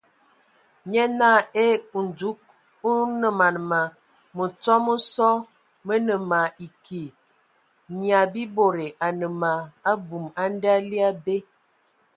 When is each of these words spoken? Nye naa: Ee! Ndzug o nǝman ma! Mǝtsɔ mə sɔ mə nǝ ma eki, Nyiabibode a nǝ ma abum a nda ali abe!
Nye 0.91 1.03
naa: 1.19 1.39
Ee! 1.65 1.75
Ndzug 2.05 2.37
o 2.89 2.91
nǝman 3.21 3.55
ma! 3.69 3.81
Mǝtsɔ 4.35 4.73
mə 4.85 4.93
sɔ 5.13 5.29
mə 5.85 5.93
nǝ 6.07 6.15
ma 6.29 6.39
eki, 6.65 7.03
Nyiabibode 7.97 8.85
a 9.05 9.07
nǝ 9.19 9.27
ma 9.41 9.51
abum 9.91 10.25
a 10.41 10.43
nda 10.53 10.69
ali 10.77 10.97
abe! 11.09 11.35